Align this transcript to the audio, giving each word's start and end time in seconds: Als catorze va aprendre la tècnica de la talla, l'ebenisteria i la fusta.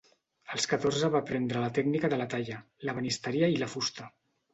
Als 0.53 0.65
catorze 0.69 1.09
va 1.15 1.19
aprendre 1.23 1.61
la 1.63 1.69
tècnica 1.75 2.09
de 2.13 2.19
la 2.21 2.27
talla, 2.31 2.57
l'ebenisteria 2.87 3.51
i 3.57 3.61
la 3.65 3.69
fusta. 3.75 4.09